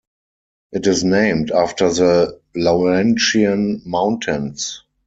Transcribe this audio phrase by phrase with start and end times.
[0.71, 4.81] It is named after the Laurentian Mountains.